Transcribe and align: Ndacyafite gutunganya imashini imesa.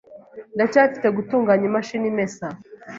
Ndacyafite 0.55 1.07
gutunganya 1.17 1.65
imashini 1.69 2.05
imesa. 2.11 2.45